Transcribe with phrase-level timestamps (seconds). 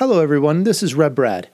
[0.00, 0.64] Hello, everyone.
[0.64, 1.50] This is Rev Brad.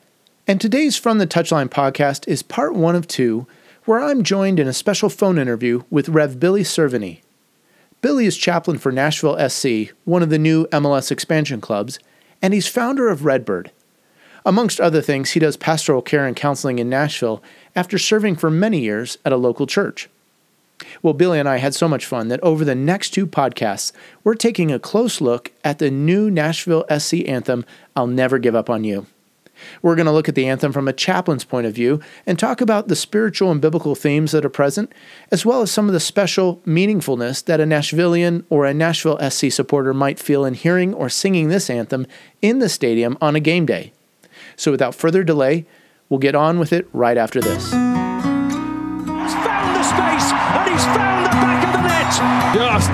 [0.46, 3.48] And today's From the Touchline podcast is part one of two,
[3.86, 7.22] where I'm joined in a special phone interview with Rev Billy Cerveny.
[8.02, 11.98] Billy is chaplain for Nashville SC, one of the new MLS expansion clubs,
[12.40, 13.72] and he's founder of Redbird.
[14.44, 17.42] Amongst other things, he does pastoral care and counseling in Nashville
[17.74, 20.08] after serving for many years at a local church.
[21.02, 23.92] Well, Billy and I had so much fun that over the next two podcasts,
[24.24, 28.68] we're taking a close look at the new Nashville SC anthem, I'll Never Give Up
[28.68, 29.06] on You.
[29.82, 32.60] We're going to look at the anthem from a chaplain's point of view and talk
[32.60, 34.92] about the spiritual and biblical themes that are present,
[35.30, 39.50] as well as some of the special meaningfulness that a Nashvilleian or a Nashville SC
[39.50, 42.06] supporter might feel in hearing or singing this anthem
[42.42, 43.92] in the stadium on a game day.
[44.56, 45.66] So, without further delay,
[46.08, 47.95] we'll get on with it right after this.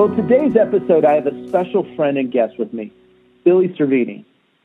[0.00, 2.90] Well, today's episode, I have a special friend and guest with me,
[3.44, 4.24] Billy Cerveny.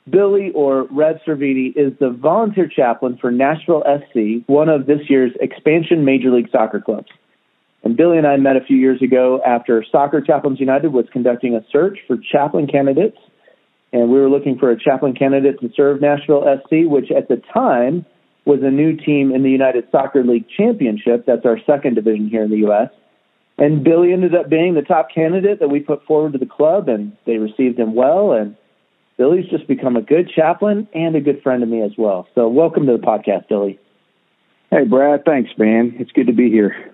[0.09, 5.33] Billy, or Rev Cerveny, is the volunteer chaplain for Nashville SC, one of this year's
[5.41, 7.09] expansion Major League Soccer clubs.
[7.83, 11.53] And Billy and I met a few years ago after Soccer Chaplains United was conducting
[11.53, 13.17] a search for chaplain candidates.
[13.91, 17.41] And we were looking for a chaplain candidate to serve Nashville SC, which at the
[17.53, 18.05] time
[18.45, 21.25] was a new team in the United Soccer League Championship.
[21.25, 22.89] That's our second division here in the U.S.
[23.57, 26.89] And Billy ended up being the top candidate that we put forward to the club,
[26.89, 28.33] and they received him well.
[28.33, 28.55] And
[29.17, 32.27] Billy's just become a good chaplain and a good friend to me as well.
[32.35, 33.79] So, welcome to the podcast, Billy.
[34.71, 35.23] Hey, Brad.
[35.23, 35.95] Thanks, man.
[35.99, 36.91] It's good to be here.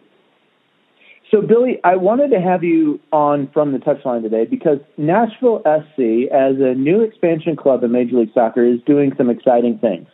[1.32, 6.30] So, Billy, I wanted to have you on from the touchline today because Nashville SC,
[6.32, 10.08] as a new expansion club in Major League Soccer, is doing some exciting things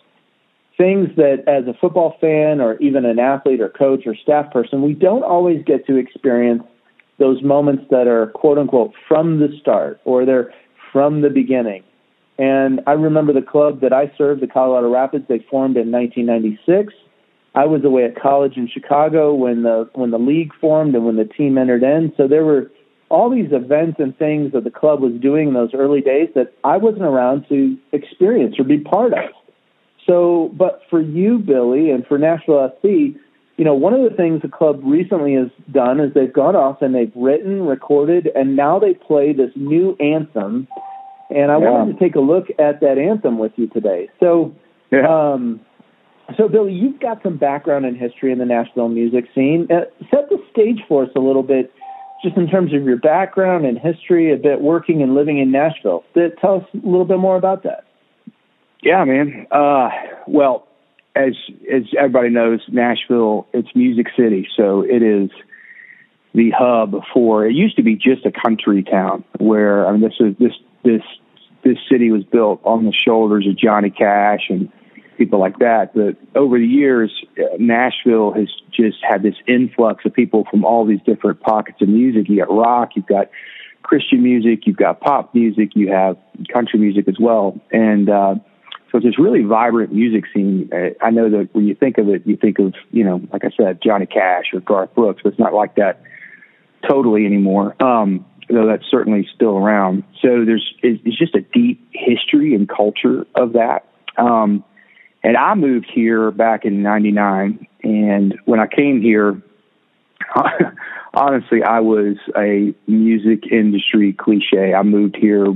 [0.77, 4.81] things that as a football fan or even an athlete or coach or staff person,
[4.81, 6.63] we don't always get to experience
[7.19, 10.53] those moments that are quote unquote from the start or they're
[10.93, 11.83] from the beginning.
[12.37, 16.93] And I remember the club that I served, the Colorado Rapids, they formed in 1996.
[17.55, 21.15] I was away at college in Chicago when the when the league formed and when
[21.15, 22.13] the team entered in.
[22.15, 22.71] So there were
[23.09, 26.53] all these events and things that the club was doing in those early days that
[26.63, 29.29] I wasn't around to experience or be part of.
[30.07, 33.19] So, but for you, Billy, and for Nashville SC,
[33.57, 36.81] you know, one of the things the club recently has done is they've gone off
[36.81, 40.67] and they've written, recorded, and now they play this new anthem.
[41.29, 41.71] And I yeah.
[41.71, 44.09] wanted to take a look at that anthem with you today.
[44.19, 44.55] So,
[44.91, 45.33] yeah.
[45.33, 45.59] um,
[46.37, 49.67] so Billy, you've got some background and history in the Nashville music scene.
[49.71, 51.73] Uh, set the stage for us a little bit,
[52.23, 56.03] just in terms of your background and history, a bit working and living in Nashville.
[56.39, 57.86] Tell us a little bit more about that.
[58.81, 59.47] Yeah, man.
[59.51, 59.89] Uh,
[60.27, 60.67] well,
[61.15, 61.33] as
[61.71, 65.29] as everybody knows, Nashville it's Music City, so it is
[66.33, 67.45] the hub for.
[67.45, 71.01] It used to be just a country town where I mean this is this this
[71.63, 74.71] this city was built on the shoulders of Johnny Cash and
[75.17, 75.93] people like that.
[75.95, 80.85] But over the years, uh, Nashville has just had this influx of people from all
[80.85, 82.29] these different pockets of music.
[82.29, 83.29] You got rock, you've got
[83.81, 86.17] Christian music, you've got pop music, you have
[86.53, 88.35] country music as well, and uh,
[88.91, 90.69] so it's this really vibrant music scene.
[90.71, 93.43] Uh, I know that when you think of it, you think of, you know, like
[93.43, 96.01] I said, Johnny Cash or Garth Brooks, but it's not like that
[96.87, 97.75] totally anymore.
[97.83, 100.03] Um, though that's certainly still around.
[100.21, 103.85] So there's, it's just a deep history and culture of that.
[104.17, 104.63] Um,
[105.23, 107.67] and I moved here back in 99.
[107.83, 109.41] And when I came here,
[111.13, 114.73] honestly, I was a music industry cliche.
[114.73, 115.47] I moved here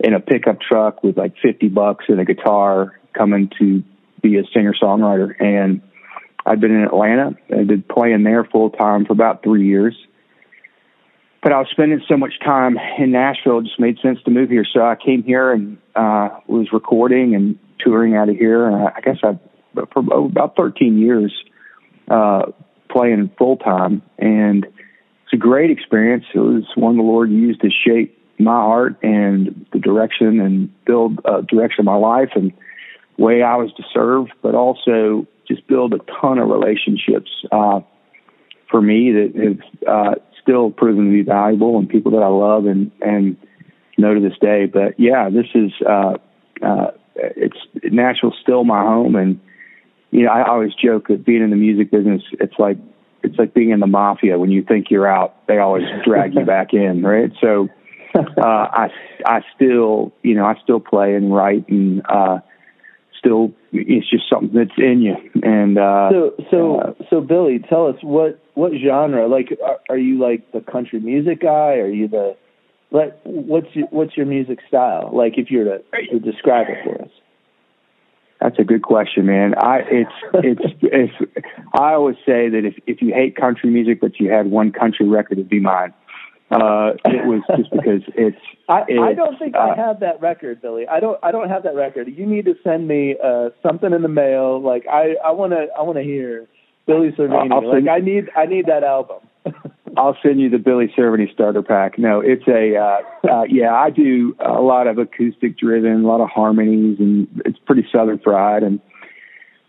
[0.00, 3.82] in a pickup truck with like 50 bucks and a guitar coming to
[4.22, 5.34] be a singer songwriter.
[5.40, 5.82] And
[6.46, 7.36] I'd been in Atlanta.
[7.50, 9.96] I'd been playing there full time for about three years.
[11.42, 14.50] But I was spending so much time in Nashville, it just made sense to move
[14.50, 14.64] here.
[14.72, 18.66] So I came here and uh, was recording and touring out of here.
[18.66, 19.38] And I, I guess I,
[19.92, 21.32] for about 13 years,
[22.10, 22.46] uh,
[22.90, 24.02] playing full time.
[24.18, 26.24] And it's a great experience.
[26.34, 31.20] It was one the Lord used to shape my art and the direction and build
[31.24, 32.52] a direction of my life and
[33.18, 37.80] way I was to serve, but also just build a ton of relationships uh,
[38.70, 42.66] for me that have uh, still proven to be valuable and people that I love
[42.66, 43.36] and and
[43.96, 44.66] know to this day.
[44.66, 46.14] But yeah, this is uh,
[46.62, 49.40] uh, it's Nashville's still my home, and
[50.10, 52.78] you know I always joke that being in the music business, it's like
[53.22, 54.38] it's like being in the mafia.
[54.38, 57.32] When you think you're out, they always drag you back in, right?
[57.40, 57.68] So
[58.38, 58.88] uh, I
[59.24, 62.38] I still you know I still play and write and uh,
[63.18, 65.16] still it's just something that's in you.
[65.42, 69.26] And uh, so so uh, so Billy, tell us what what genre?
[69.28, 71.74] Like, are, are you like the country music guy?
[71.76, 72.36] Are you the
[72.90, 75.10] like what's your, what's your music style?
[75.12, 77.10] Like, if you were to, to describe it for us.
[78.40, 79.54] That's a good question, man.
[79.56, 81.12] I it's it's it's
[81.74, 85.08] I always say that if if you hate country music but you had one country
[85.08, 85.92] record, it'd be mine.
[86.50, 88.38] Uh, it was just because it's.
[88.68, 90.86] I, it's, I don't think uh, I have that record, Billy.
[90.88, 91.18] I don't.
[91.22, 92.08] I don't have that record.
[92.08, 94.60] You need to send me uh, something in the mail.
[94.60, 95.66] Like I, I want to.
[95.76, 96.46] I want to hear
[96.86, 97.52] Billy Cerveny.
[97.52, 98.30] I'll like I need.
[98.34, 99.18] I need that album.
[99.98, 101.98] I'll send you the Billy Cerveny starter pack.
[101.98, 103.74] No, it's a uh, uh, yeah.
[103.74, 108.20] I do a lot of acoustic driven, a lot of harmonies, and it's pretty Southern
[108.20, 108.62] fried.
[108.62, 108.80] And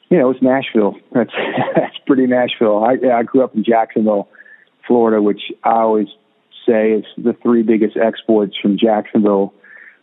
[0.09, 0.95] you know, it's Nashville.
[1.11, 1.31] That's
[1.75, 2.85] that's pretty Nashville.
[2.85, 4.29] I I grew up in Jacksonville,
[4.87, 6.07] Florida, which I always
[6.69, 9.53] say is the three biggest exports from Jacksonville.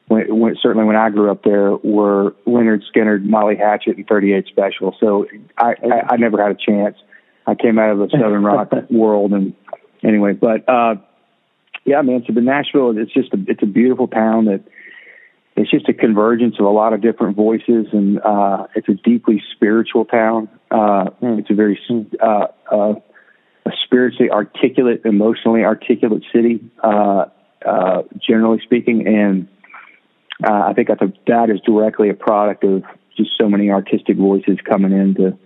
[0.08, 4.46] When, when, certainly when I grew up there were Lynyrd Skynyrd, Molly Hatchet, and 38
[4.46, 4.94] Special.
[5.00, 5.26] So
[5.58, 6.96] I, I, I never had a chance.
[7.46, 9.54] I came out of the Southern rock world, and
[10.04, 10.96] anyway, but uh,
[11.84, 12.24] yeah, man.
[12.26, 14.62] So the Nashville, it's just a, it's a beautiful town that
[15.56, 19.42] it's just a convergence of a lot of different voices, and uh, it's a deeply
[19.54, 20.48] spiritual town.
[20.70, 21.80] Uh, It's a very
[22.20, 22.94] uh, uh,
[23.66, 27.26] a spiritually articulate, emotionally articulate city, uh,
[27.66, 29.48] uh, generally speaking, and
[30.46, 32.84] uh, I think that's a, that is directly a product of
[33.16, 35.38] just so many artistic voices coming in to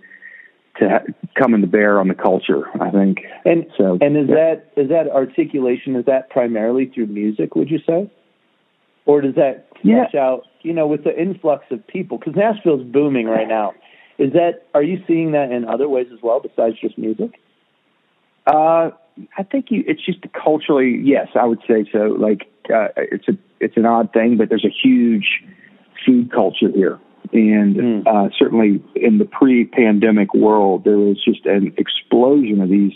[0.79, 2.63] to ha- coming to bear on the culture.
[2.79, 3.97] I think, And so.
[4.01, 4.35] and is yeah.
[4.35, 5.95] that is that articulation?
[5.95, 7.55] Is that primarily through music?
[7.55, 8.09] Would you say,
[9.05, 10.03] or does that Yeah.
[10.05, 10.43] flesh out?
[10.61, 13.73] You know, with the influx of people, because Nashville's booming right now.
[14.19, 14.67] Is that?
[14.75, 17.40] Are you seeing that in other ways as well besides just music?
[18.47, 18.91] Uh,
[19.37, 22.15] I think you, it's just culturally, yes, I would say so.
[22.17, 25.43] Like, uh, it's a, it's an odd thing, but there's a huge
[26.05, 26.99] food culture here.
[27.33, 28.07] And, Mm.
[28.07, 32.93] uh, certainly in the pre-pandemic world, there was just an explosion of these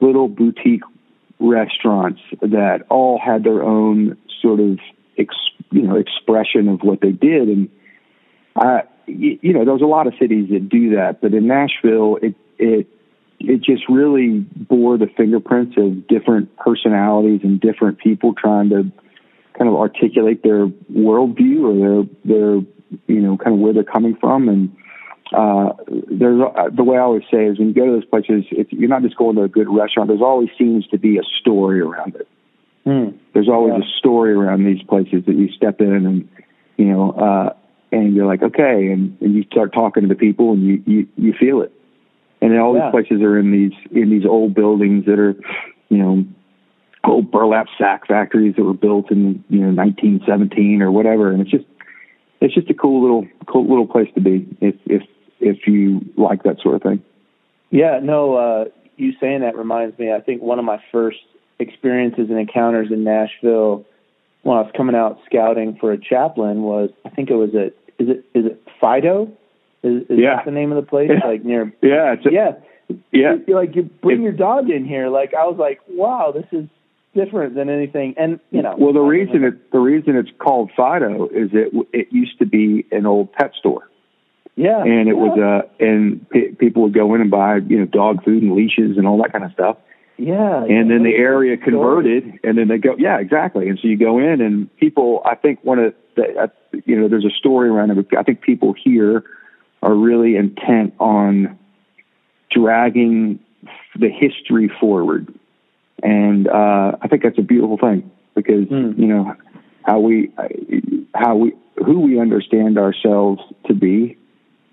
[0.00, 0.82] little boutique
[1.40, 4.78] restaurants that all had their own sort of,
[5.16, 5.34] ex,
[5.72, 7.48] you know, expression of what they did.
[7.48, 7.68] And,
[8.56, 12.18] uh, you, you know, there's a lot of cities that do that, but in Nashville,
[12.22, 12.86] it, it,
[13.40, 18.90] it just really bore the fingerprints of different personalities and different people trying to
[19.56, 22.54] kind of articulate their worldview or their their
[23.06, 24.76] you know kind of where they're coming from and
[25.36, 25.72] uh
[26.10, 28.72] there's uh, the way I always say is when you go to those places if
[28.72, 31.80] you're not just going to a good restaurant there's always seems to be a story
[31.80, 32.28] around it
[32.84, 33.10] Hmm.
[33.34, 33.84] there's always Yeah.
[33.84, 36.28] a story around these places that you step in and
[36.78, 37.52] you know uh
[37.92, 41.08] and you're like okay and, and you start talking to the people and you you,
[41.16, 41.72] you feel it
[42.40, 42.84] and all Yeah.
[42.86, 45.34] these places are in these in these old buildings that are
[45.88, 46.24] you know
[47.04, 51.50] old burlap sack factories that were built in you know 1917 or whatever and it's
[51.50, 51.64] just
[52.40, 55.02] it's just a cool little cool little place to be if if
[55.40, 57.00] if you like that sort of thing
[57.70, 58.64] Yeah, no, uh,
[58.96, 60.10] you saying that reminds me.
[60.12, 61.18] I think one of my first
[61.60, 63.84] experiences and encounters in Nashville
[64.42, 67.74] when I was coming out scouting for a chaplain was I think it was at
[67.98, 69.30] is it is it Fido?
[69.82, 70.36] Is, is Yeah.
[70.36, 71.10] that the name of the place?
[71.12, 71.26] Yeah.
[71.28, 72.52] Like near yeah it's a, yeah.
[73.12, 75.08] yeah You- like you bring It- your dog in here.
[75.08, 76.68] Like I was like, wow, this is
[77.14, 78.14] different than anything.
[78.16, 82.08] And you know, well the reason it the reason it's called Fido is it it
[82.12, 83.88] used to be an old pet store
[84.56, 87.78] yeah, and it yeah, was uh and p- people would go in and buy you
[87.78, 89.76] know dog food and leashes and all that kind of stuff
[90.16, 91.16] yeah, and then the yeah.
[91.18, 91.70] area Story.
[91.72, 95.34] converted and then they go yeah exactly and so you go in and people i
[95.36, 96.46] think one of the uh,
[96.84, 99.22] you know there's a story around it i think people here
[99.82, 101.58] are really intent on
[102.50, 103.38] dragging
[103.98, 105.32] the history forward
[106.02, 108.92] and uh i think that's a beautiful thing because Hmm.
[108.96, 109.34] you know
[109.82, 110.30] how we
[111.14, 111.52] how we
[111.84, 114.16] who we understand ourselves to be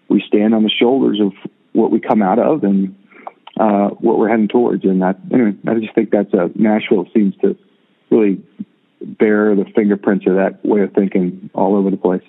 [0.10, 1.34] we stand on the shoulders of
[1.74, 2.96] what we come out of and
[3.60, 4.84] uh, what we're heading towards.
[4.84, 7.58] And that, anyway, I just think that's a Nashville seems to
[8.10, 8.42] really
[9.02, 12.24] bear the fingerprints of that way of thinking all over the place.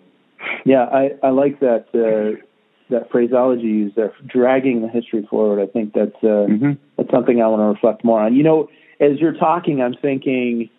[0.65, 2.45] Yeah, I, I like that uh,
[2.91, 5.63] that phraseology you used there, dragging the history forward.
[5.63, 8.35] I think that's uh, hmm that's something I want to reflect more on.
[8.35, 8.69] You know,
[9.01, 10.71] as you're talking, I'm thinking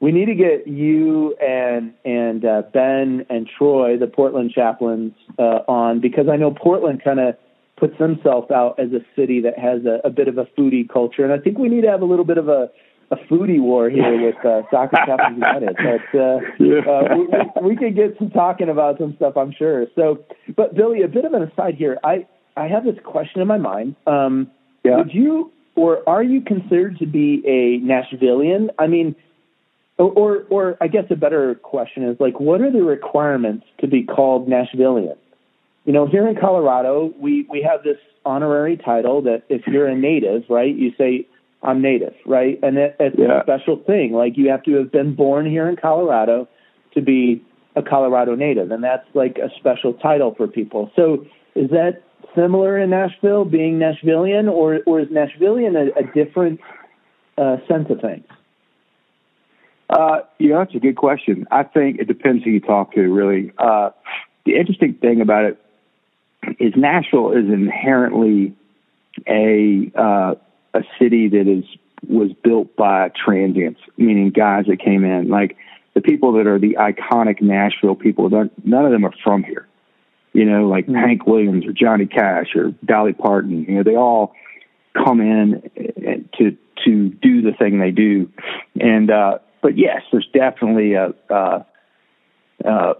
[0.00, 5.60] we need to get you and and uh, Ben and Troy, the Portland chaplains, uh,
[5.66, 7.36] on because I know Portland kind of
[7.76, 11.24] puts themselves out as a city that has a, a bit of a foodie culture,
[11.24, 12.70] and I think we need to have a little bit of a
[13.10, 16.80] a foodie war here with uh, Soccer Chaplains United, but uh, yeah.
[16.90, 17.16] uh,
[17.62, 19.86] we, we could get some talking about some stuff, I'm sure.
[19.94, 20.24] So,
[20.56, 21.98] but Billy, a bit of an aside here.
[22.02, 23.96] I I have this question in my mind.
[24.06, 24.50] Um,
[24.84, 24.98] yeah.
[24.98, 28.68] Would you or are you considered to be a Nashvilleian?
[28.78, 29.16] I mean,
[29.98, 33.86] or, or, or I guess a better question is like, what are the requirements to
[33.86, 35.16] be called Nashvilleian?
[35.84, 39.94] You know, here in Colorado, we we have this honorary title that if you're a
[39.94, 41.26] native, right, you say
[41.64, 43.40] I'm native, right, and it, it's yeah.
[43.40, 44.12] a special thing.
[44.12, 46.46] Like you have to have been born here in Colorado
[46.92, 47.42] to be
[47.74, 50.90] a Colorado native, and that's like a special title for people.
[50.94, 52.02] So, is that
[52.36, 56.60] similar in Nashville, being Nashvilleian, or or is Nashvilleian a, a different
[57.38, 58.26] uh, sense of things?
[59.88, 61.46] Uh, you know, that's a good question.
[61.50, 63.52] I think it depends who you talk to, really.
[63.58, 63.90] Uh,
[64.44, 65.60] the interesting thing about it
[66.58, 68.54] is Nashville is inherently
[69.26, 70.34] a uh,
[70.74, 71.64] a city that is
[72.06, 75.28] was built by transients, meaning guys that came in.
[75.28, 75.56] Like
[75.94, 79.66] the people that are the iconic Nashville people, none of them are from here
[80.34, 80.96] you know, like mm-hmm.
[80.96, 83.64] Hank Williams or Johnny Cash or Dolly Parton.
[83.64, 84.34] You know, they all
[84.92, 85.62] come in
[86.38, 88.30] to to do the thing they do.
[88.78, 91.66] And uh, but yes, there's definitely a a,
[92.64, 92.94] a,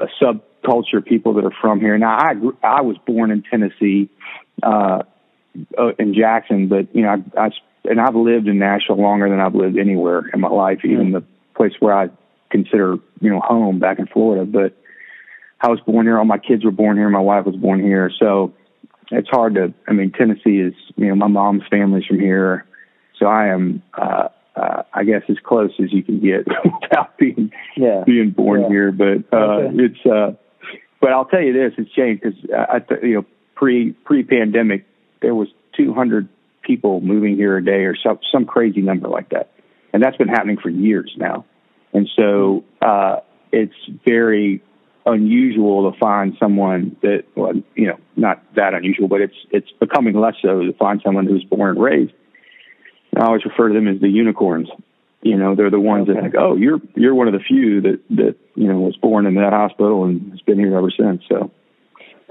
[0.00, 1.98] a subculture of people that are from here.
[1.98, 4.08] Now, I I was born in Tennessee,
[4.62, 5.02] uh,
[5.78, 7.50] uh, in Jackson, but you know, I, I
[7.84, 11.12] and I've lived in Nashville longer than I've lived anywhere in my life, even mm-hmm.
[11.14, 11.24] the
[11.56, 12.08] place where I
[12.50, 14.76] consider you know home back in Florida, but
[15.60, 16.18] I was born here.
[16.18, 17.08] All my kids were born here.
[17.08, 18.10] My wife was born here.
[18.18, 18.54] So
[19.10, 19.74] it's hard to.
[19.86, 20.74] I mean, Tennessee is.
[20.96, 22.66] You know, my mom's family's from here,
[23.18, 23.82] so I am.
[23.94, 26.46] Uh, uh, I guess as close as you can get
[26.82, 28.02] without being yeah.
[28.04, 28.68] being born yeah.
[28.68, 28.92] here.
[28.92, 29.76] But uh, okay.
[29.84, 30.06] it's.
[30.06, 30.32] Uh,
[31.00, 34.86] but I'll tell you this: it's changed because I, th- you know, pre pre pandemic,
[35.20, 36.28] there was 200
[36.62, 39.50] people moving here a day or some some crazy number like that,
[39.92, 41.44] and that's been happening for years now.
[41.92, 43.16] And so uh,
[43.52, 43.74] it's
[44.04, 44.62] very
[45.06, 50.14] unusual to find someone that, well, you know, not that unusual, but it's it's becoming
[50.14, 52.12] less so to find someone who's born and raised.
[53.16, 54.68] I always refer to them as the unicorns.
[55.22, 56.14] You know, they're the ones okay.
[56.14, 59.26] that like, oh, you're you're one of the few that that you know was born
[59.26, 61.22] in that hospital and has been here ever since.
[61.28, 61.50] So.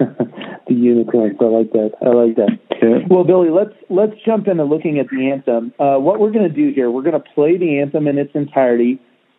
[0.68, 1.92] the unicorns, I like that.
[2.00, 2.58] I like that.
[2.82, 3.06] Yeah.
[3.08, 5.74] Well, Billy, let's let's jump into looking at the anthem.
[5.78, 8.30] Uh, what we're going to do here, we're going to play the anthem in its
[8.34, 8.98] entirety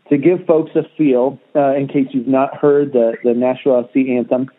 [0.10, 4.10] to give folks a feel uh, in case you've not heard the, the Nashville SC
[4.10, 4.50] anthem.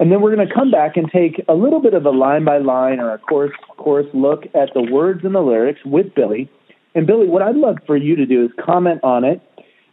[0.00, 2.44] And then we're going to come back and take a little bit of a line
[2.44, 6.50] by line or a course course look at the words and the lyrics with Billy.
[6.94, 9.40] And Billy, what I'd love for you to do is comment on it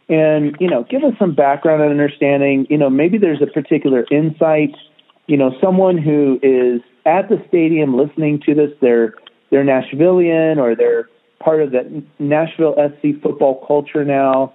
[0.08, 2.66] and, you know, give us some background and understanding.
[2.68, 4.74] You know, maybe there's a particular insight,
[5.30, 9.14] you know, someone who is at the stadium listening to this, they're
[9.50, 11.08] they're Nashvilleian or they're
[11.38, 14.52] part of the Nashville SC football culture now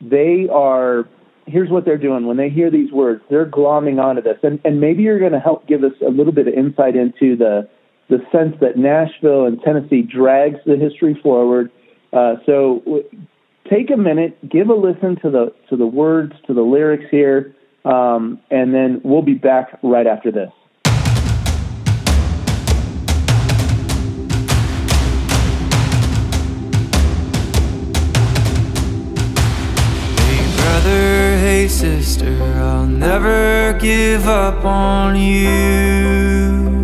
[0.00, 1.08] they are
[1.46, 2.26] here's what they're doing.
[2.26, 4.38] When they hear these words they're glomming onto this.
[4.42, 7.36] And, and maybe you're going to help give us a little bit of insight into
[7.36, 7.68] the
[8.08, 11.70] the sense that nashville and tennessee drags the history forward.
[12.12, 13.08] Uh, so w-
[13.70, 17.54] take a minute give a listen to the to the words to the lyrics here
[17.86, 20.50] um, and then we'll be back right after this
[30.18, 36.76] Hey brother, hey sister, I'll never give up on you.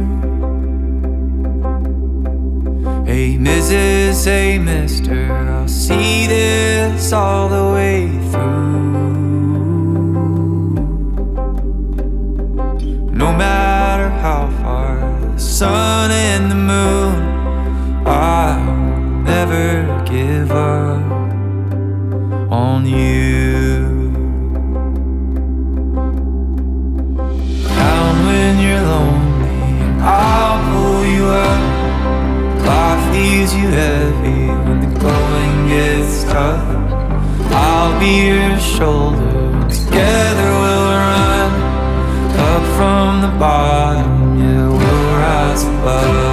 [3.04, 9.11] Hey, Mrs., hey, Mister, I'll see this all the way through.
[15.62, 17.14] Sun and the moon,
[18.04, 18.76] I'll
[19.32, 19.68] never
[20.04, 21.04] give up
[22.50, 24.10] on you.
[27.78, 29.62] Down when you're lonely,
[30.02, 31.62] I'll pull you up.
[32.66, 36.66] Life leaves you heavy when the going gets tough.
[37.52, 39.30] I'll be your shoulder.
[39.70, 41.50] Together we'll run
[42.50, 44.11] up from the bottom.
[45.52, 46.31] We'll rise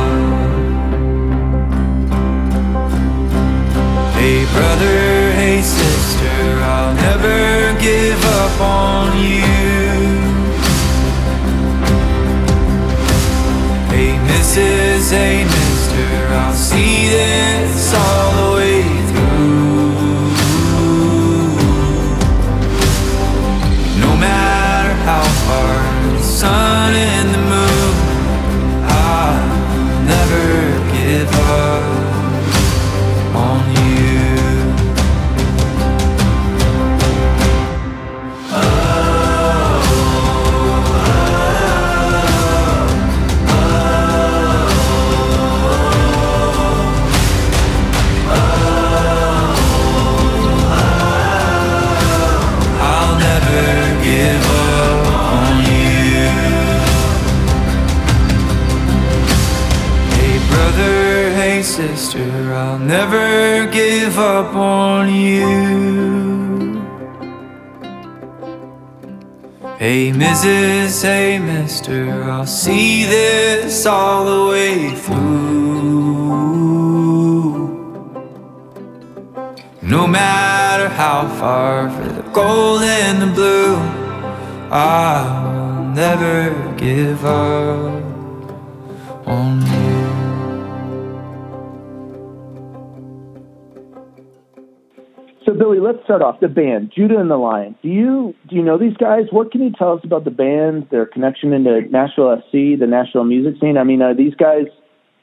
[95.92, 97.76] let's start off the band, Judah and the Lion.
[97.82, 99.26] Do you do you know these guys?
[99.32, 103.24] What can you tell us about the band, their connection into Nashville SC, the Nashville
[103.24, 103.78] music scene?
[103.78, 104.68] I mean, are these guys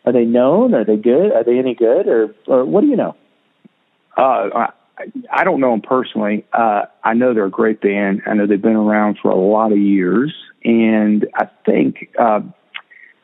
[0.04, 0.74] are they known?
[0.74, 1.32] Are they good?
[1.32, 2.08] Are they any good?
[2.08, 3.16] Or or what do you know?
[4.16, 4.72] Uh, I,
[5.30, 6.46] I don't know them personally.
[6.52, 8.22] Uh, I know they're a great band.
[8.26, 12.40] I know they've been around for a lot of years, and I think, uh,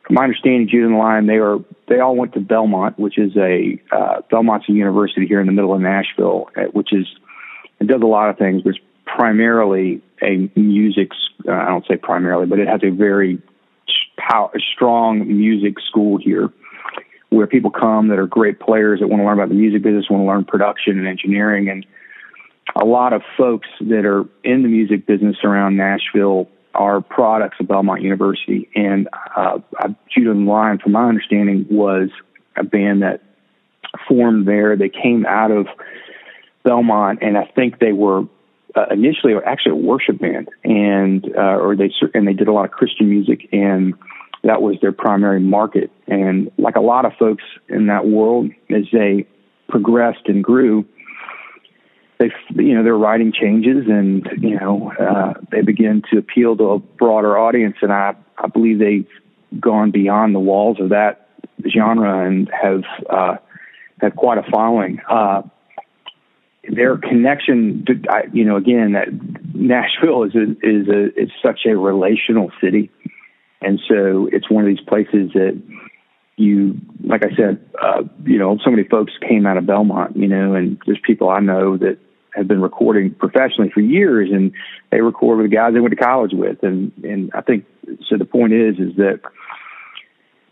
[0.05, 1.57] from my understanding, Judah and the Lion, they are
[1.87, 5.53] they all went to Belmont, which is a uh, Belmont's a university here in the
[5.53, 7.07] middle of Nashville, which is
[7.83, 11.11] it does a lot of things, but it's primarily a music.
[11.47, 13.41] Uh, I don't say primarily, but it has a very
[14.17, 16.49] power, strong music school here
[17.29, 20.09] where people come that are great players that want to learn about the music business,
[20.09, 21.85] want to learn production and engineering, and
[22.75, 27.67] a lot of folks that are in the music business around Nashville are products of
[27.67, 28.69] Belmont University.
[28.75, 29.59] And uh,
[30.09, 32.09] Judah Lion, from my understanding, was
[32.55, 33.21] a band that
[34.07, 34.75] formed there.
[34.77, 35.67] They came out of
[36.63, 38.23] Belmont, and I think they were
[38.75, 42.65] uh, initially actually a worship band, and uh, or they and they did a lot
[42.65, 43.93] of Christian music and
[44.43, 45.89] that was their primary market.
[46.07, 49.25] And like a lot of folks in that world, as they
[49.69, 50.85] progressed and grew,
[52.19, 56.63] they, you know, their writing changes and, you know, uh, they begin to appeal to
[56.71, 57.77] a broader audience.
[57.81, 59.07] And I, I believe they've
[59.59, 61.29] gone beyond the walls of that
[61.73, 63.37] genre and have, uh,
[64.01, 64.99] have quite a following.
[65.09, 65.43] Uh,
[66.69, 67.93] their connection, to,
[68.31, 69.07] you know, again, that
[69.53, 72.89] Nashville is a, is a, is such a relational city
[73.63, 75.61] and so it's one of these places that
[76.35, 80.27] you, like I said, uh, you know, so many folks came out of Belmont, you
[80.27, 81.97] know, and there's people I know that
[82.35, 84.51] have been recording professionally for years and
[84.91, 86.63] they record with the guys they went to college with.
[86.63, 87.65] And, and I think,
[88.09, 89.21] so the point is, is that,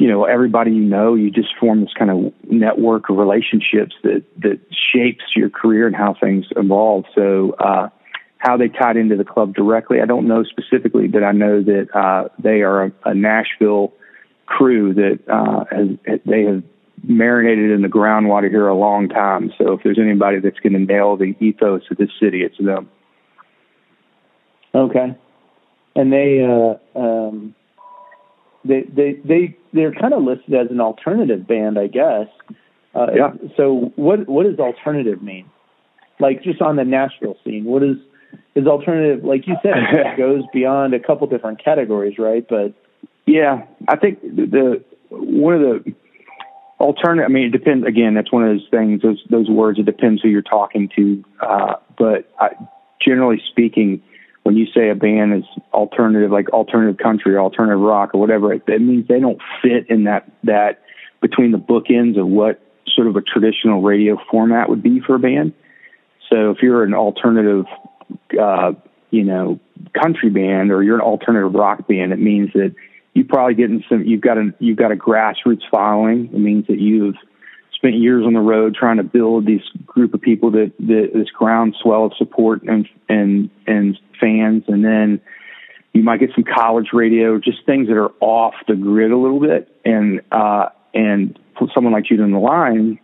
[0.01, 4.23] you know, everybody you know, you just form this kind of network of relationships that,
[4.39, 7.05] that shapes your career and how things evolve.
[7.13, 7.89] So, uh,
[8.39, 11.89] how they tied into the club directly, I don't know specifically, but I know that
[11.93, 13.93] uh, they are a, a Nashville
[14.47, 16.63] crew that uh, has, they have
[17.03, 19.51] marinated in the groundwater here a long time.
[19.59, 22.89] So if there's anybody that's going to nail the ethos of this city, it's them.
[24.73, 25.15] Okay,
[25.95, 27.53] and they uh, um,
[28.63, 32.27] they they they they're kind of listed as an alternative band, I guess.
[32.93, 33.33] Uh, yeah.
[33.57, 35.49] So what what does alternative mean?
[36.19, 37.97] Like just on the Nashville scene, what is
[38.55, 42.73] is alternative like you said it goes beyond a couple different categories right but
[43.25, 45.93] yeah i think the one of the
[46.79, 49.85] alternative i mean it depends again that's one of those things those those words it
[49.85, 52.49] depends who you're talking to uh, but I,
[53.05, 54.01] generally speaking
[54.43, 58.53] when you say a band is alternative like alternative country or alternative rock or whatever
[58.53, 60.81] it, it means they don't fit in that that
[61.21, 65.19] between the bookends of what sort of a traditional radio format would be for a
[65.19, 65.53] band
[66.29, 67.65] so if you're an alternative
[68.39, 68.73] uh,
[69.11, 69.59] you know,
[69.93, 72.73] country band or you're an alternative rock band, it means that
[73.13, 74.03] you probably getting some.
[74.05, 76.29] You've got a you've got a grassroots following.
[76.33, 77.15] It means that you've
[77.81, 81.29] spent years on the road trying to build this group of people that, that this
[81.31, 85.19] groundswell of support and and and fans, and then
[85.93, 89.39] you might get some college radio, just things that are off the grid a little
[89.39, 91.37] bit, and uh, and
[91.73, 92.99] someone like Judah and the Lion,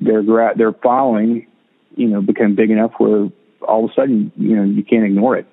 [0.00, 0.22] their
[0.56, 1.46] their following,
[1.94, 3.28] you know, become big enough where
[3.60, 5.46] all of a sudden, you know, you can't ignore it.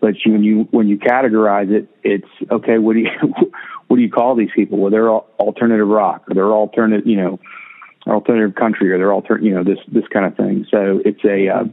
[0.00, 2.76] But you, when you when you categorize it, it's okay.
[2.76, 3.08] What do you
[3.88, 4.78] what do you call these people?
[4.78, 7.40] Well, they're alternative rock, or they're alternative, you know,
[8.06, 10.66] alternative country, or they're alter, you know, this this kind of thing.
[10.70, 11.64] So it's a uh,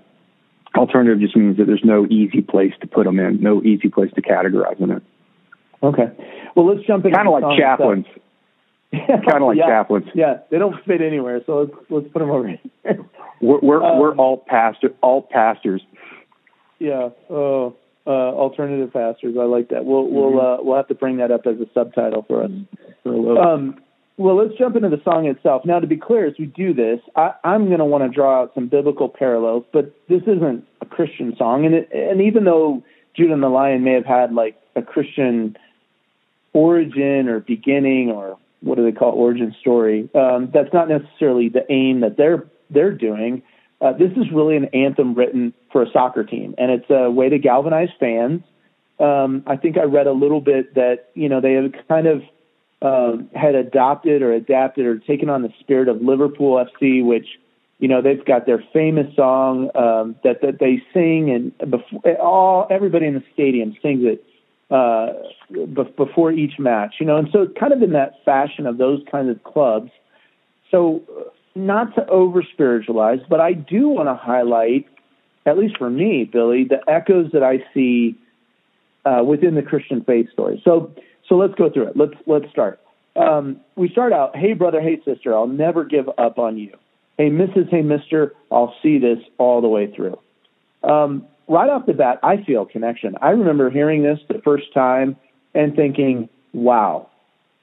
[0.77, 4.11] alternative just means that there's no easy place to put them in, no easy place
[4.15, 5.01] to categorize them in.
[5.83, 6.11] Okay.
[6.55, 7.11] Well, let's jump in.
[7.11, 8.05] Kind of like chaplains.
[8.91, 10.05] kind of like yeah, chaplains.
[10.13, 12.59] Yeah, they don't fit anywhere, so let's let's put them over here.
[13.41, 15.81] we're we're, um, we're all pastor all pastors.
[16.79, 17.09] Yeah.
[17.29, 19.35] Oh, uh, alternative pastors.
[19.39, 19.85] I like that.
[19.85, 20.15] We'll mm-hmm.
[20.15, 22.51] we'll uh, we'll have to bring that up as a subtitle for us.
[23.05, 23.79] Um,
[24.17, 25.63] well, let's jump into the song itself.
[25.65, 28.41] Now, to be clear, as we do this, I, I'm going to want to draw
[28.41, 32.83] out some biblical parallels, but this isn't a Christian song, and it, and even though
[33.15, 35.57] Judah and the Lion may have had like a Christian
[36.53, 40.09] origin or beginning or what do they call it, origin story.
[40.15, 43.43] Um, that's not necessarily the aim that they're they're doing.
[43.81, 47.29] Uh, this is really an anthem written for a soccer team, and it's a way
[47.29, 48.41] to galvanize fans.
[48.99, 52.23] Um, I think I read a little bit that you know they have kind of
[52.83, 57.27] um, had adopted or adapted or taken on the spirit of Liverpool FC, which
[57.79, 62.67] you know they've got their famous song um, that that they sing, and before, all
[62.69, 64.23] everybody in the stadium sings it
[64.69, 65.13] uh,
[65.95, 66.95] before each match.
[66.99, 69.89] You know, and so it's kind of in that fashion of those kinds of clubs.
[70.69, 71.03] So
[71.55, 74.87] not to over spiritualize, but I do want to highlight,
[75.45, 78.17] at least for me, Billy, the echoes that I see
[79.05, 80.61] uh, within the Christian faith story.
[80.65, 80.91] So,
[81.27, 81.97] so let's go through it.
[81.97, 82.79] Let's let's start.
[83.15, 86.75] Um, we start out, hey brother, hey sister, I'll never give up on you.
[87.17, 90.17] Hey Mrs., hey Mister, I'll see this all the way through.
[90.83, 93.15] Um, right off the bat, I feel connection.
[93.21, 95.15] I remember hearing this the first time
[95.53, 97.09] and thinking, wow,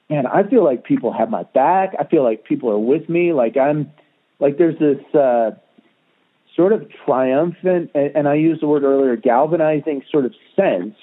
[0.09, 1.93] man, I feel like people have my back.
[1.99, 3.33] I feel like people are with me.
[3.33, 3.91] Like I'm,
[4.39, 5.51] like there's this uh,
[6.55, 10.95] sort of triumphant, and, and I used the word earlier, galvanizing sort of sense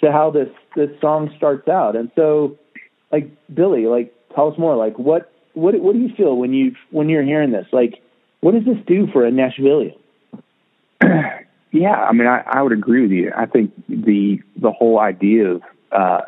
[0.00, 1.96] to how this this song starts out.
[1.96, 2.58] And so,
[3.12, 4.76] like Billy, like tell us more.
[4.76, 7.66] Like what what what do you feel when you when you're hearing this?
[7.72, 8.02] Like
[8.40, 9.96] what does this do for a Nashvilleian?
[11.72, 13.32] yeah, I mean, I, I would agree with you.
[13.36, 16.20] I think the the whole idea of uh,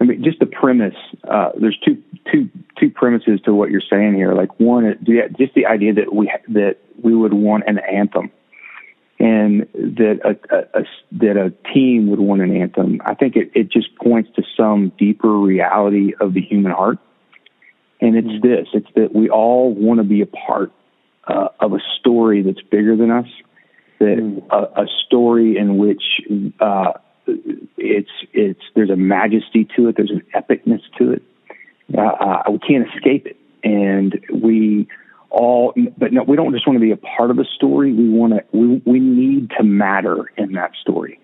[0.00, 0.94] I mean, just the premise.
[1.28, 4.34] Uh, there's two two two premises to what you're saying here.
[4.34, 4.96] Like one,
[5.38, 8.30] just the idea that we that we would want an anthem,
[9.24, 13.00] and that a, a, a that a team would want an anthem.
[13.06, 16.98] I think it it just points to some deeper reality of the human heart,
[18.02, 18.46] and it's mm-hmm.
[18.46, 20.72] this: it's that we all want to be a part
[21.26, 23.28] uh, of a story that's bigger than us.
[23.98, 24.50] That mm-hmm.
[24.50, 26.02] a, a story in which
[26.60, 26.92] uh,
[27.78, 29.96] it's it's there's a majesty to it.
[29.96, 31.22] There's an epicness to it.
[31.96, 34.86] Uh, uh, we can't escape it, and we
[35.30, 35.74] all.
[35.96, 37.92] But no, we don't just want to be a part of a story.
[37.92, 38.44] We want to.
[38.52, 41.20] We we need to matter in that story,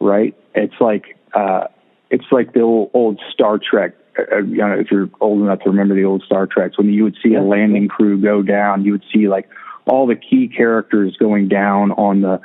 [0.00, 0.34] right?
[0.54, 1.68] It's like uh,
[2.10, 3.94] it's like the old, old Star Trek.
[4.18, 6.92] Uh, uh you know, if you're old enough to remember the old Star Treks, when
[6.92, 9.48] you would see a landing crew go down, you would see like
[9.86, 12.40] all the key characters going down on the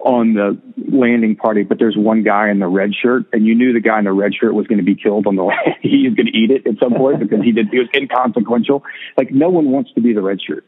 [0.00, 0.58] on the
[0.90, 3.98] landing party, but there's one guy in the red shirt, and you knew the guy
[3.98, 5.76] in the red shirt was going to be killed on the land.
[5.82, 7.68] he was going to eat it at some point because he did.
[7.70, 8.84] He was inconsequential.
[9.16, 10.64] Like no one wants to be the red shirt,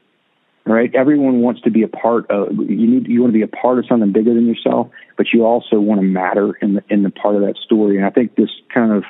[0.66, 0.93] right?
[0.95, 2.53] Everyone wants to be a part of.
[2.53, 3.09] You need.
[3.09, 6.01] You want to be a part of something bigger than yourself, but you also want
[6.01, 7.97] to matter in the in the part of that story.
[7.97, 9.05] And I think this kind of.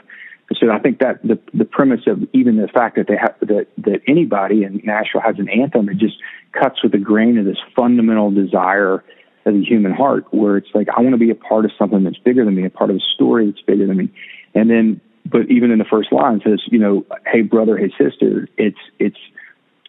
[0.59, 3.69] So I think that the the premise of even the fact that they have that
[3.79, 6.17] that anybody in Nashville has an anthem, it just
[6.53, 9.05] cuts with the grain of this fundamental desire
[9.53, 12.19] the human heart where it's like I want to be a part of something that's
[12.19, 14.11] bigger than me, a part of a story that's bigger than me.
[14.55, 18.49] And then but even in the first line says, you know, hey brother, hey sister,
[18.57, 19.19] it's it's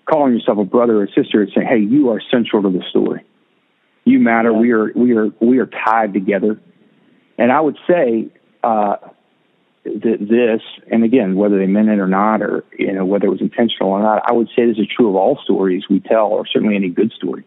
[0.05, 3.25] calling yourself a brother or sister, it's saying, Hey, you are central to the story.
[4.03, 4.59] You matter, yeah.
[4.59, 6.59] we are we are we are tied together.
[7.37, 8.29] And I would say
[8.63, 8.97] uh
[9.83, 13.31] that this, and again, whether they meant it or not, or you know whether it
[13.31, 16.27] was intentional or not, I would say this is true of all stories we tell,
[16.27, 17.45] or certainly any good story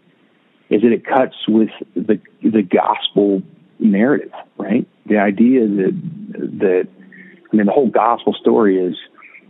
[0.75, 3.43] is that it cuts with the the gospel
[3.79, 4.87] narrative, right?
[5.07, 6.01] The idea that
[6.59, 6.89] that
[7.53, 8.97] I mean the whole gospel story is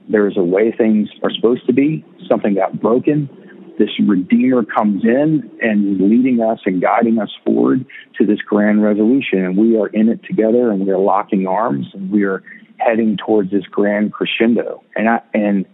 [0.08, 2.04] there is a way things are supposed to be.
[2.28, 3.30] Something got broken.
[3.78, 7.86] This Redeemer comes in and is leading us and guiding us forward
[8.18, 11.86] to this grand resolution, and we are in it together, and we are locking arms,
[11.94, 12.42] and we are
[12.76, 14.82] heading towards this grand crescendo.
[14.94, 15.64] And I, and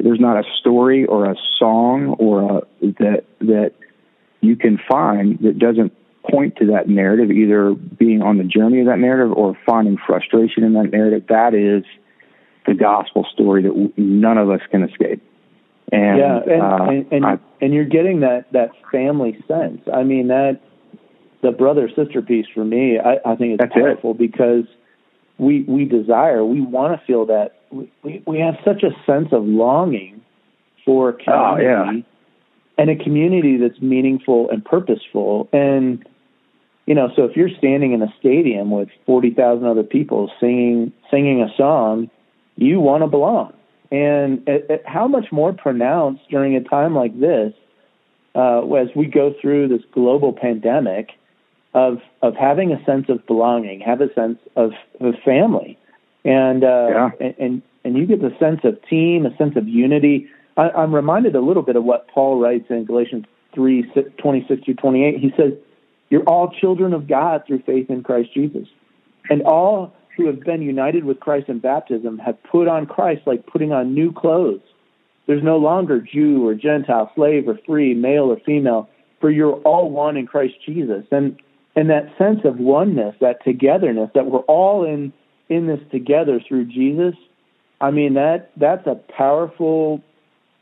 [0.00, 3.72] there's not a story or a song or a, that that
[4.46, 5.92] you can find that doesn't
[6.30, 10.64] point to that narrative, either being on the journey of that narrative or finding frustration
[10.64, 11.84] in that narrative, that is
[12.66, 15.22] the gospel story that none of us can escape.
[15.92, 19.82] And, yeah, and uh, and, and, I, and you're getting that that family sense.
[19.92, 20.60] I mean that
[21.42, 24.18] the brother sister piece for me, I, I think it's powerful it.
[24.18, 24.64] because
[25.38, 27.92] we we desire, we want to feel that we,
[28.26, 30.22] we have such a sense of longing
[30.84, 31.66] for community.
[31.66, 32.02] Oh, yeah
[32.78, 35.48] and a community that's meaningful and purposeful.
[35.52, 36.06] And
[36.86, 40.92] you know, so if you're standing in a stadium with forty thousand other people singing
[41.10, 42.10] singing a song,
[42.56, 43.52] you want to belong.
[43.90, 47.52] And it, it, how much more pronounced during a time like this,
[48.34, 51.10] uh, as we go through this global pandemic,
[51.76, 55.78] of of having a sense of belonging, have a sense of, of family,
[56.24, 57.10] and, uh, yeah.
[57.20, 60.28] and and and you get the sense of team, a sense of unity.
[60.56, 64.74] I, am reminded a little bit of what Paul writes in Galatians 3 26 through
[64.74, 65.18] 28.
[65.18, 65.52] He says,
[66.10, 68.68] You're all children of God through faith in Christ Jesus.
[69.28, 73.46] And all who have been united with Christ in baptism have put on Christ like
[73.46, 74.60] putting on new clothes.
[75.26, 78.88] There's no longer Jew or Gentile, slave or free, male or female,
[79.20, 81.04] for you're all one in Christ Jesus.
[81.10, 81.38] And
[81.74, 85.12] and that sense of oneness, that togetherness, that we're all in
[85.48, 87.14] in this together through Jesus.
[87.80, 90.02] I mean that that's a powerful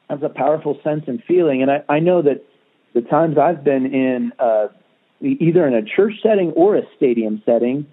[0.09, 1.63] that's a powerful sense and feeling.
[1.63, 2.45] And I, I know that
[2.95, 4.69] the times I've been in uh,
[5.21, 7.87] either in a church setting or a stadium setting,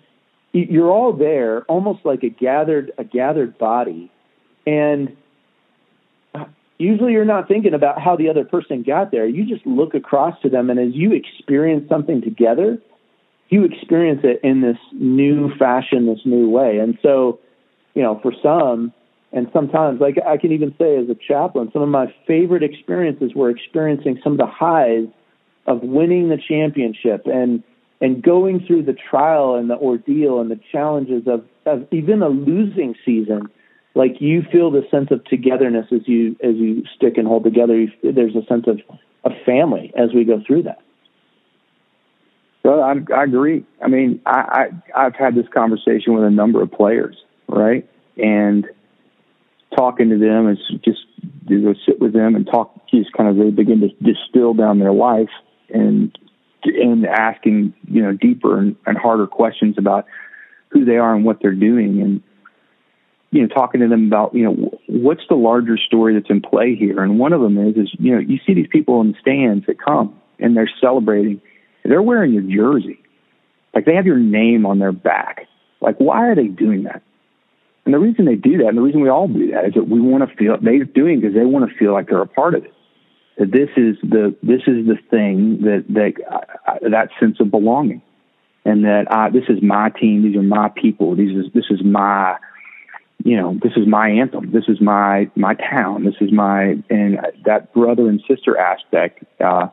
[0.54, 4.12] you're all there, almost like a gathered a gathered body,
[4.68, 5.16] and
[6.78, 9.26] usually you're not thinking about how the other person got there.
[9.26, 12.80] You just look across to them, and as you experience something together,
[13.50, 16.80] you experience it in this new fashion, this new way.
[16.80, 17.40] And so,
[17.94, 18.94] you know, for some,
[19.34, 23.32] and sometimes, like I can even say as a chaplain, some of my favorite experiences
[23.34, 25.08] were experiencing some of the highs
[25.68, 27.64] of winning the championship and
[28.02, 32.30] and going through the trial and the ordeal and the challenges of, of even a
[32.30, 33.44] losing season.
[33.94, 37.80] Like you feel the sense of togetherness as you as you stick and hold together.
[37.80, 38.82] You, there's a sense of
[39.24, 40.82] of family as we go through that.
[42.64, 43.64] Well I, I agree.
[43.82, 47.16] I mean I, I i've had this conversation with a number of players
[47.52, 47.88] right?
[48.18, 48.68] And
[49.76, 51.00] talking to them is just
[51.48, 54.80] you go sit with them and talk just kind of they begin to distill down
[54.80, 55.30] their life
[55.70, 56.18] and
[56.64, 60.06] and asking you know deeper and, and harder questions about
[60.70, 62.02] who they are and what they're doing.
[62.02, 62.24] And
[63.32, 66.76] you know talking to them about you know what's the larger story that's in play
[66.76, 67.04] here?
[67.04, 69.66] And one of them is is you know you see these people in the stands
[69.68, 71.42] that come and they're celebrating.
[71.84, 73.02] They're wearing your jersey.
[73.74, 75.48] Like they have your name on their back.
[75.80, 77.02] Like why are they doing that
[77.86, 79.88] and the reason they do that and the reason we all do that is that
[79.88, 82.56] we want to feel they're doing because they want to feel like they're a part
[82.56, 82.74] of it
[83.42, 88.02] that this is the this is the thing that that uh, that sense of belonging,
[88.66, 90.24] and that uh, this is my team.
[90.24, 91.16] These are my people.
[91.16, 92.38] These is this is my
[93.24, 94.52] you know this is my anthem.
[94.52, 96.04] This is my my town.
[96.04, 99.24] This is my and that brother and sister aspect.
[99.40, 99.70] Uh,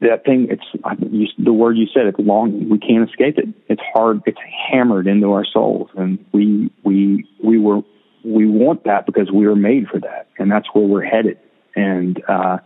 [0.00, 0.64] that thing it's
[1.10, 4.38] you, the word you said it's longing we can't escape it it's hard it's
[4.70, 7.80] hammered into our souls and we we we were
[8.24, 11.38] we want that because we were made for that and that's where we're headed
[11.76, 12.58] and uh,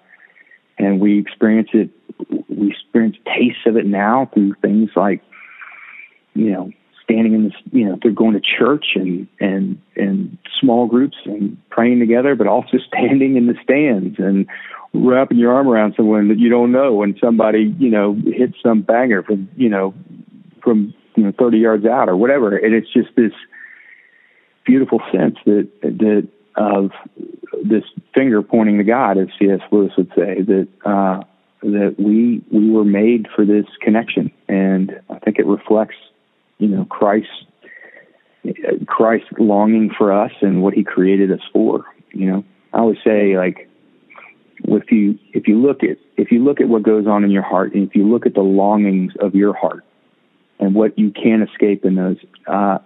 [0.79, 1.91] and we experience it.
[2.49, 5.23] We experience tastes of it now through things like,
[6.35, 10.87] you know, standing in this, you know, they're going to church and and and small
[10.87, 14.47] groups and praying together, but also standing in the stands and
[14.95, 18.83] wrapping your arm around someone that you don't know when somebody, you know, hits some
[18.83, 19.95] banger from, you know,
[20.63, 22.57] from you know 30 yards out or whatever.
[22.57, 23.33] And it's just this
[24.65, 26.91] beautiful sense that that of
[27.65, 29.61] this finger pointing to God, as C.S.
[29.71, 31.23] Lewis would say, that uh,
[31.63, 35.97] that we we were made for this connection, and I think it reflects,
[36.59, 37.29] you know, Christ
[38.87, 41.85] Christ longing for us and what He created us for.
[42.13, 43.69] You know, I always say like,
[44.59, 47.43] if you if you look at if you look at what goes on in your
[47.43, 49.85] heart, and if you look at the longings of your heart,
[50.59, 52.79] and what you can't escape in those, uh,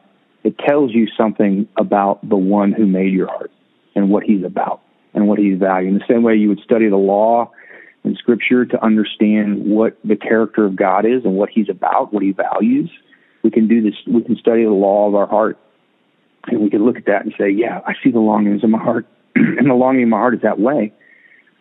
[0.45, 3.51] it tells you something about the one who made your heart
[3.95, 4.81] and what he's about
[5.15, 5.55] and what he's.
[5.55, 7.51] In the same way you would study the law
[8.05, 12.23] and scripture to understand what the character of God is and what he's about, what
[12.23, 12.91] he values.
[13.43, 15.59] We can do this, we can study the law of our heart
[16.47, 18.79] and we can look at that and say, yeah, I see the longings in my
[18.79, 19.07] heart.
[19.35, 20.93] and the longing in my heart is that way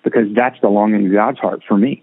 [0.10, 2.02] because that's the longing of God's heart for me.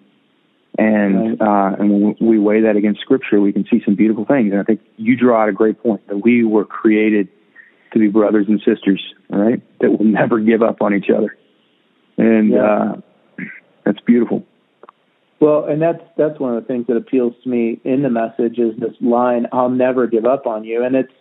[0.76, 1.72] And right.
[1.72, 4.52] uh, and when we weigh that against Scripture, we can see some beautiful things.
[4.52, 7.28] And I think you draw out a great point that we were created
[7.92, 9.62] to be brothers and sisters, right?
[9.80, 11.36] That will never give up on each other,
[12.18, 12.94] and yeah.
[13.38, 13.44] uh,
[13.84, 14.44] that's beautiful.
[15.40, 18.58] Well, and that's that's one of the things that appeals to me in the message
[18.58, 21.12] is this line, "I'll never give up on you," and it's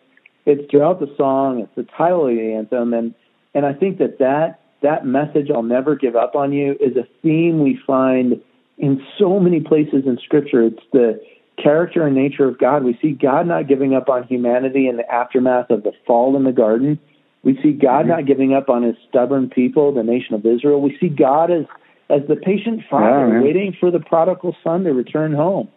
[0.46, 1.60] it's throughout the song.
[1.60, 3.14] It's the title of the anthem, and
[3.54, 7.08] and I think that that that message, "I'll never give up on you," is a
[7.22, 8.40] theme we find
[8.78, 10.64] in so many places in Scripture.
[10.64, 11.20] It's the
[11.62, 12.84] character and nature of God.
[12.84, 16.44] We see God not giving up on humanity in the aftermath of the fall in
[16.44, 17.00] the garden.
[17.44, 18.10] We see God mm-hmm.
[18.10, 20.82] not giving up on his stubborn people, the nation of Israel.
[20.82, 21.66] We see God as
[22.10, 25.70] as the patient father yeah, waiting for the prodigal son to return home.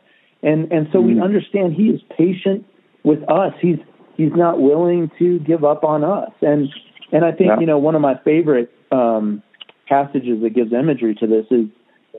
[0.42, 1.16] And and so mm-hmm.
[1.16, 2.64] we understand he is patient
[3.05, 3.53] with us.
[3.61, 3.79] He's
[4.16, 6.31] he's not willing to give up on us.
[6.40, 6.69] And
[7.12, 7.61] and I think, yeah.
[7.61, 9.42] you know, one of my favorite um
[9.88, 11.66] passages that gives imagery to this is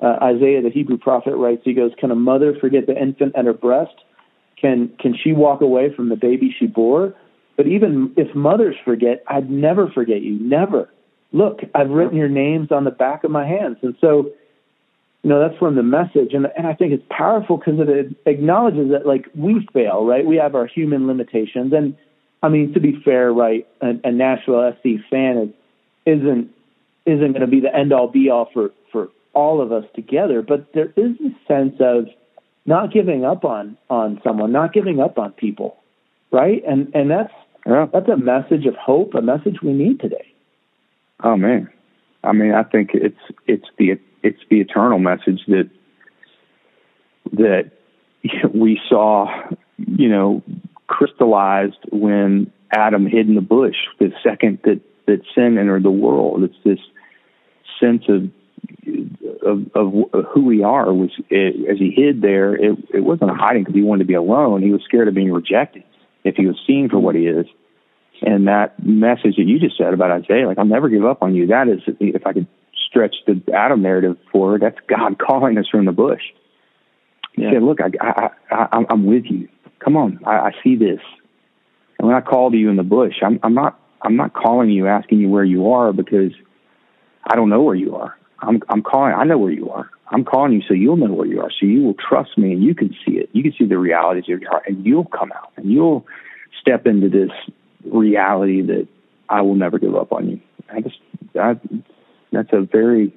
[0.01, 3.45] uh, Isaiah, the Hebrew prophet, writes, he goes, Can a mother forget the infant at
[3.45, 3.95] her breast?
[4.59, 7.13] Can, can she walk away from the baby she bore?
[7.55, 10.39] But even if mothers forget, I'd never forget you.
[10.39, 10.89] Never.
[11.31, 13.77] Look, I've written your names on the back of my hands.
[13.81, 14.31] And so
[15.23, 18.91] you know that's from the message and and I think it's powerful because it acknowledges
[18.91, 21.97] that like we fail right we have our human limitations and
[22.43, 26.49] I mean to be fair right a, a Nashville SC fan is isn't
[27.07, 30.41] isn't going to be the end all be all for for all of us together
[30.41, 32.05] but there is a sense of
[32.65, 35.77] not giving up on on someone not giving up on people
[36.31, 37.33] right and and that's
[37.65, 37.87] Yeah.
[37.91, 40.33] that's a message of hope a message we need today
[41.23, 41.69] Oh man,
[42.23, 45.69] I mean, I think it's it's the it's the eternal message that
[47.33, 47.71] that
[48.53, 49.27] we saw,
[49.77, 50.43] you know,
[50.87, 53.77] crystallized when Adam hid in the bush.
[53.99, 56.79] The second that that sin entered the world, it's this
[57.79, 58.29] sense of
[59.45, 62.55] of, of who we are was it, eh, as he hid there.
[62.55, 64.61] It, it wasn't a hiding because he wanted to be alone.
[64.61, 65.83] He was scared of being rejected
[66.23, 67.45] if he was seen for what he is.
[68.21, 71.35] And that message that you just said about Isaiah, like I'll never give up on
[71.35, 71.47] you.
[71.47, 72.47] That is, if I could
[72.89, 76.21] stretch the Adam narrative forward, that's God calling us from the bush.
[77.33, 77.53] He Yeah.
[77.53, 79.47] said, "Look, I, I, I, I'm- I'm with you.
[79.79, 80.99] Come on, I, I see this.
[81.99, 84.69] And when I call to you in the bush, I'm, I'm not, I'm not calling
[84.71, 86.31] you, asking you where you are because
[87.25, 88.17] I don't know where you are.
[88.39, 89.13] I'm, I'm calling.
[89.13, 89.89] I know where you are.
[90.09, 92.63] I'm calling you so you'll know where you are, so you will trust me and
[92.63, 93.29] you can see it.
[93.33, 96.05] You can see the realities of your heart, and you'll come out and you'll
[96.61, 97.31] step into this
[97.85, 98.87] reality that
[99.27, 100.41] I will never give up on you.
[100.71, 100.97] I just,
[101.33, 103.13] that's a very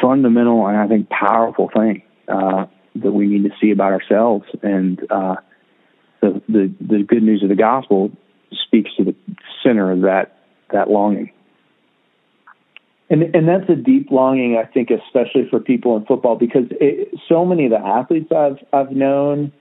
[0.00, 4.44] fundamental and I think powerful thing uh, that we need to see about ourselves.
[4.62, 5.36] And uh,
[6.20, 8.10] the, the the good news of the gospel
[8.66, 9.14] speaks to the
[9.62, 10.38] center of that
[10.72, 11.32] that longing.
[13.10, 17.08] And and that's a deep longing, I think, especially for people in football, because it,
[17.28, 19.52] so many of the athletes I've I've known,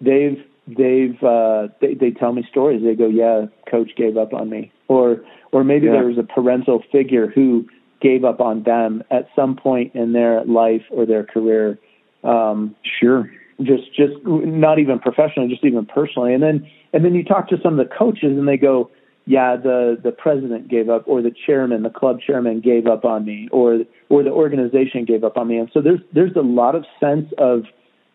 [0.00, 2.82] they've they've uh, they they tell me stories.
[2.82, 5.92] They go, "Yeah, coach gave up on me," or or maybe Yeah.
[5.92, 7.66] there was a parental figure who
[8.00, 11.78] gave up on them at some point in their life or their career.
[12.24, 13.30] Um, Sure.
[13.62, 16.34] just just not even professionally, just even personally.
[16.34, 18.90] And then and then you talk to some of the coaches and they go,
[19.26, 23.24] yeah, the the president gave up, or the chairman, the club chairman gave up on
[23.24, 25.56] me, or or the organization gave up on me.
[25.58, 27.64] And so there's there's a lot of sense of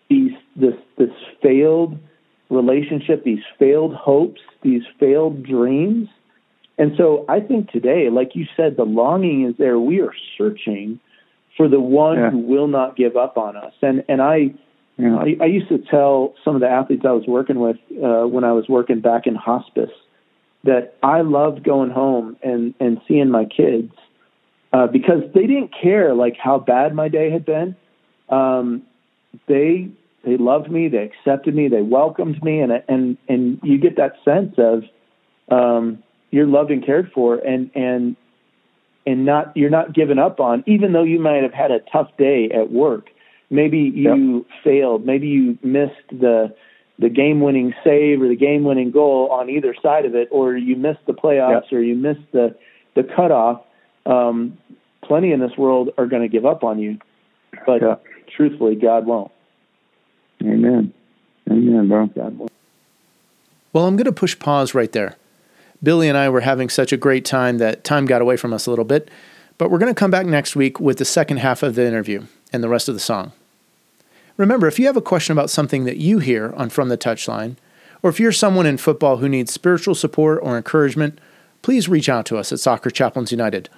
[0.10, 1.10] these this this
[1.42, 1.98] failed
[2.50, 6.08] relationship, these failed hopes, these failed dreams.
[6.78, 9.78] And so I think today, like you said, the longing is there.
[9.80, 11.00] We are searching
[11.58, 12.30] for the one Yeah.
[12.32, 13.74] who will not give up on us.
[13.82, 14.54] And and I
[14.98, 15.18] Yeah.
[15.18, 18.46] I, I used to tell some of the athletes I was working with uh, when
[18.46, 19.92] I was working back in hospice
[20.64, 23.92] that I loved going home and and seeing my kids
[24.74, 27.76] uh, because they didn't care like how bad my day had been.
[28.30, 28.84] Um,
[29.48, 29.90] they
[30.24, 34.14] they loved me, they accepted me, they welcomed me, and and and you get that
[34.24, 34.84] sense of
[35.50, 38.16] um, you're loved and cared for, and and
[39.06, 42.10] and not you're not given up on, even though you might have had a tough
[42.18, 43.08] day at work.
[43.50, 45.06] Maybe you failed.
[45.06, 46.56] Maybe you missed the
[47.02, 50.56] the game winning save or the game winning goal on either side of it, or
[50.56, 52.56] you missed the playoffs or you missed the
[52.96, 53.62] the cutoff.
[54.06, 54.58] Um,
[55.04, 57.00] plenty in this world are going to give up on you,
[57.66, 57.96] but Yeah.
[58.36, 59.32] truthfully, God won't.
[60.44, 60.94] Amen.
[61.50, 62.08] Amen, bro.
[62.08, 62.52] God won't.
[63.74, 65.16] Well, I'm going to push pause right there.
[65.84, 68.68] Billy and I were having such a great time that time got away from us
[68.68, 69.10] a little bit,
[69.58, 72.26] but we're going to come back next week with the second half of the interview
[72.54, 73.32] and the rest of the song.
[74.42, 77.58] Remember, if you have a question about something that you hear on From the Touchline,
[78.02, 81.20] or if you're someone in football who needs spiritual support or encouragement,
[81.62, 83.70] please reach out to us at Soccer Chaplains United.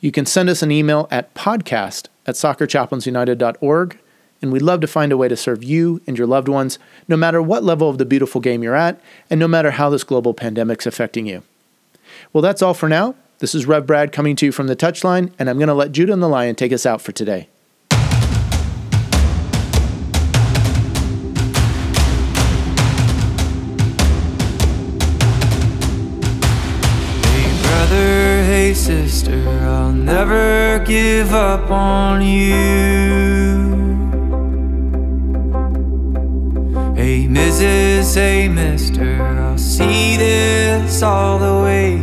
[0.00, 3.98] You can send us an email at podcast at soccerchaplainsunited.org,
[4.40, 7.18] and we'd love to find a way to serve you and your loved ones, no
[7.18, 8.98] matter what level of the beautiful game you're at,
[9.28, 11.42] and no matter how this global pandemic's affecting you.
[12.32, 13.16] Well, that's all for now.
[13.40, 15.92] This is Rev Brad coming to you from the touchline, and I'm going to let
[15.92, 17.50] Judah and the Lion take us out for today.
[28.76, 33.74] Sister, I'll never give up on you.
[36.94, 41.98] Hey Mrs., hey mister, I'll see this all the way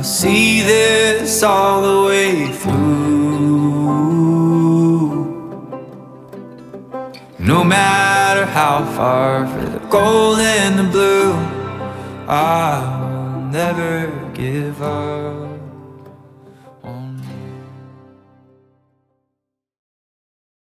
[0.00, 2.72] I'll see this all the way through.
[7.38, 11.34] No matter how far for the gold and the blue.
[12.26, 12.89] I